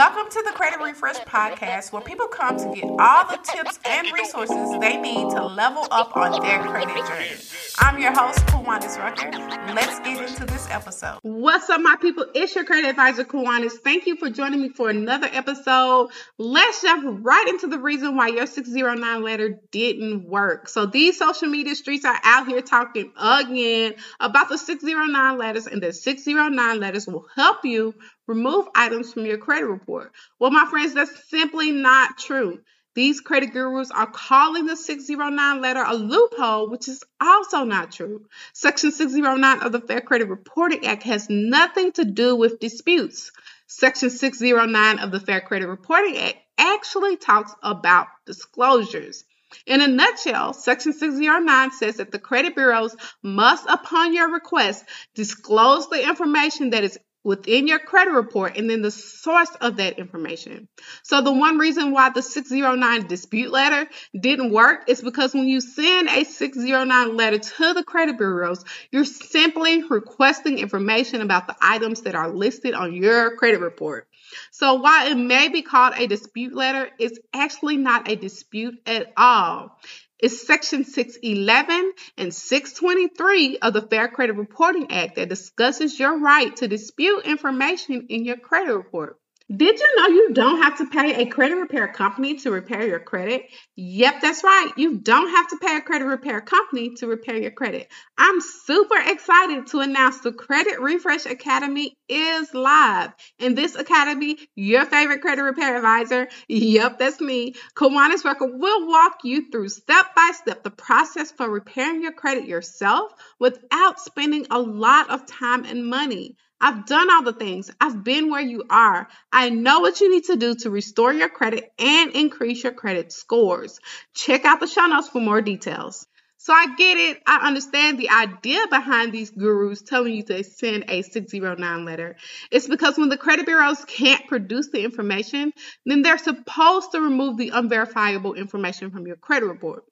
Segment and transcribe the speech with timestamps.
[0.00, 4.10] Welcome to the Credit Refresh Podcast, where people come to get all the tips and
[4.14, 7.36] resources they need to level up on their credit journey.
[7.78, 9.30] I'm your host, Kiwanis Rucker.
[9.74, 11.18] Let's get into this episode.
[11.20, 12.24] What's up, my people?
[12.34, 13.72] It's your credit advisor, Kiwanis.
[13.72, 16.08] Thank you for joining me for another episode.
[16.38, 20.70] Let's jump right into the reason why your 609 letter didn't work.
[20.70, 25.82] So, these social media streets are out here talking again about the 609 letters, and
[25.82, 27.94] the 609 letters will help you
[28.26, 30.12] remove items from your credit report.
[30.38, 32.60] Well, my friends, that's simply not true.
[32.94, 38.26] These credit gurus are calling the 609 letter a loophole, which is also not true.
[38.52, 43.30] Section 609 of the Fair Credit Reporting Act has nothing to do with disputes.
[43.68, 49.24] Section 609 of the Fair Credit Reporting Act actually talks about disclosures.
[49.66, 55.88] In a nutshell, Section 609 says that the credit bureaus must, upon your request, disclose
[55.88, 60.68] the information that is within your credit report and then the source of that information.
[61.02, 63.88] So the one reason why the 609 dispute letter
[64.18, 69.04] didn't work is because when you send a 609 letter to the credit bureaus, you're
[69.04, 74.08] simply requesting information about the items that are listed on your credit report.
[74.50, 79.12] So while it may be called a dispute letter, it's actually not a dispute at
[79.16, 79.78] all
[80.22, 86.54] is Section 611 and 623 of the Fair Credit Reporting Act that discusses your right
[86.56, 89.19] to dispute information in your credit report.
[89.54, 93.00] Did you know you don't have to pay a credit repair company to repair your
[93.00, 93.46] credit?
[93.74, 94.70] Yep, that's right.
[94.76, 97.88] You don't have to pay a credit repair company to repair your credit.
[98.16, 103.12] I'm super excited to announce the Credit Refresh Academy is live.
[103.40, 109.18] In this academy, your favorite credit repair advisor, yep, that's me, Kiwanis Rucker, will walk
[109.24, 114.60] you through step by step the process for repairing your credit yourself without spending a
[114.60, 116.36] lot of time and money.
[116.60, 117.70] I've done all the things.
[117.80, 119.08] I've been where you are.
[119.32, 123.12] I know what you need to do to restore your credit and increase your credit
[123.12, 123.80] scores.
[124.14, 126.06] Check out the show notes for more details.
[126.42, 127.22] So I get it.
[127.26, 132.16] I understand the idea behind these gurus telling you to send a 609 letter.
[132.50, 135.52] It's because when the credit bureaus can't produce the information,
[135.84, 139.84] then they're supposed to remove the unverifiable information from your credit report.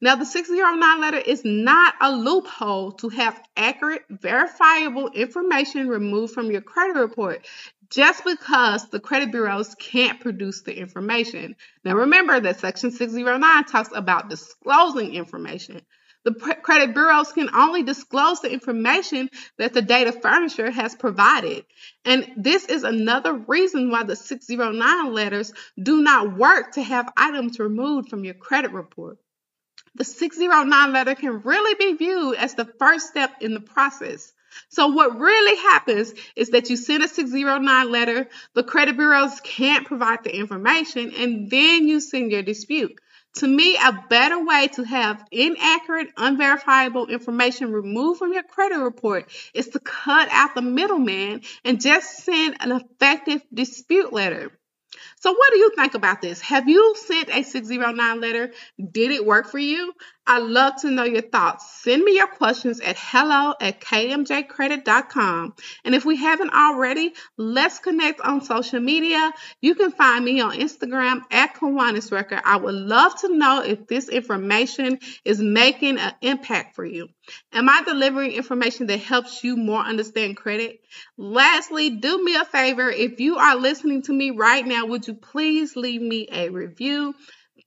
[0.00, 6.50] Now, the 609 letter is not a loophole to have accurate, verifiable information removed from
[6.50, 7.46] your credit report
[7.90, 11.54] just because the credit bureaus can't produce the information.
[11.84, 15.82] Now, remember that Section 609 talks about disclosing information.
[16.24, 19.28] The credit bureaus can only disclose the information
[19.58, 21.66] that the data furnisher has provided.
[22.06, 27.58] And this is another reason why the 609 letters do not work to have items
[27.58, 29.18] removed from your credit report
[29.94, 34.32] the 609 letter can really be viewed as the first step in the process.
[34.68, 39.86] So what really happens is that you send a 609 letter, the credit bureaus can't
[39.86, 42.98] provide the information, and then you send your dispute.
[43.38, 49.28] To me, a better way to have inaccurate, unverifiable information removed from your credit report
[49.52, 54.52] is to cut out the middleman and just send an effective dispute letter.
[55.24, 56.38] So, what do you think about this?
[56.42, 58.50] Have you sent a 609 letter?
[58.78, 59.94] Did it work for you?
[60.26, 61.82] I'd love to know your thoughts.
[61.82, 65.54] Send me your questions at hello at kmjcredit.com.
[65.84, 69.32] And if we haven't already, let's connect on social media.
[69.60, 72.40] You can find me on Instagram at Kiwanis Rucker.
[72.42, 77.08] I would love to know if this information is making an impact for you.
[77.52, 80.80] Am I delivering information that helps you more understand credit?
[81.16, 82.88] Lastly, do me a favor.
[82.90, 87.14] If you are listening to me right now, would you please leave me a review?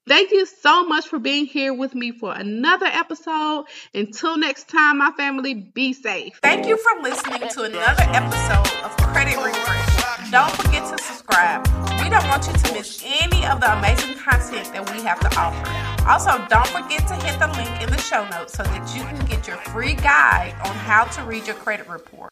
[0.08, 3.66] Thank you so much for being here with me for another episode.
[3.94, 6.40] Until next time, my family, be safe.
[6.41, 10.31] Thank you for listening to another episode of Credit Refresh.
[10.31, 11.68] Don't forget to subscribe.
[12.02, 15.40] We don't want you to miss any of the amazing content that we have to
[15.40, 16.08] offer.
[16.08, 19.25] Also, don't forget to hit the link in the show notes so that you can
[19.25, 22.31] get your free guide on how to read your credit report.